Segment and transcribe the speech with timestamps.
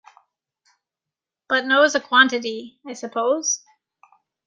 [1.47, 3.61] But knows a quantity, I suppose?